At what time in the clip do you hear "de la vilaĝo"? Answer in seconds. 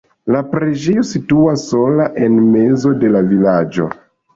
3.05-3.93